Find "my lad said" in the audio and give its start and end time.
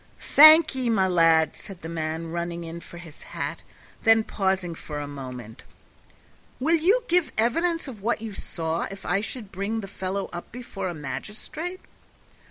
0.89-1.81